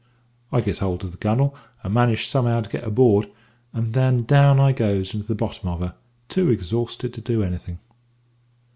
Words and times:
I 0.51 0.61
got 0.61 0.79
hold 0.79 1.03
of 1.03 1.11
the 1.11 1.17
gunnel, 1.17 1.55
and 1.83 1.93
managed 1.93 2.25
somehow 2.27 2.61
to 2.61 2.69
get 2.71 2.83
aboard, 2.83 3.29
and 3.71 3.93
then 3.93 4.23
down 4.23 4.59
I 4.59 4.71
goes 4.71 5.13
into 5.13 5.27
the 5.27 5.35
bottom 5.35 5.69
of 5.69 5.79
her, 5.79 5.93
too 6.27 6.49
exhausted 6.49 7.13
to 7.13 7.21
do 7.21 7.43
anything. 7.43 7.77